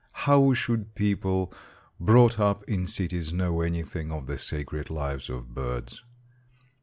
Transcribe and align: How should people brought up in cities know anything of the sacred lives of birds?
How 0.25 0.55
should 0.55 0.95
people 0.95 1.53
brought 1.99 2.39
up 2.39 2.63
in 2.63 2.87
cities 2.87 3.31
know 3.31 3.61
anything 3.61 4.11
of 4.11 4.25
the 4.25 4.39
sacred 4.39 4.89
lives 4.89 5.29
of 5.29 5.53
birds? 5.53 6.01